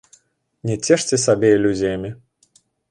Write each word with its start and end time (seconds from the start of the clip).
Не 0.69 0.77
цешце 0.87 1.21
сабе 1.27 1.47
ілюзіямі. 1.59 2.15